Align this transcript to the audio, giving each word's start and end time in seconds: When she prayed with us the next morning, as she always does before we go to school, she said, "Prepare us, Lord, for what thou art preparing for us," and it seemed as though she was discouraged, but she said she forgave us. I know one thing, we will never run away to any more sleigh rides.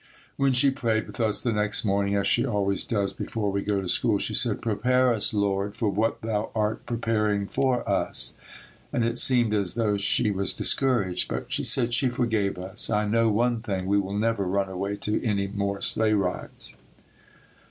When 0.35 0.53
she 0.53 0.71
prayed 0.71 1.05
with 1.05 1.19
us 1.19 1.43
the 1.43 1.51
next 1.51 1.85
morning, 1.85 2.15
as 2.15 2.25
she 2.25 2.43
always 2.43 2.83
does 2.83 3.13
before 3.13 3.51
we 3.51 3.61
go 3.61 3.79
to 3.81 3.87
school, 3.87 4.17
she 4.17 4.33
said, 4.33 4.59
"Prepare 4.59 5.13
us, 5.13 5.31
Lord, 5.31 5.75
for 5.75 5.89
what 5.89 6.23
thou 6.23 6.49
art 6.55 6.87
preparing 6.87 7.45
for 7.45 7.87
us," 7.87 8.33
and 8.91 9.05
it 9.05 9.19
seemed 9.19 9.53
as 9.53 9.75
though 9.75 9.97
she 9.97 10.31
was 10.31 10.55
discouraged, 10.55 11.27
but 11.27 11.51
she 11.51 11.63
said 11.63 11.93
she 11.93 12.09
forgave 12.09 12.57
us. 12.57 12.89
I 12.89 13.05
know 13.05 13.29
one 13.29 13.61
thing, 13.61 13.85
we 13.85 13.99
will 13.99 14.17
never 14.17 14.45
run 14.45 14.69
away 14.69 14.95
to 15.05 15.23
any 15.23 15.45
more 15.45 15.81
sleigh 15.81 16.13
rides. 16.13 16.75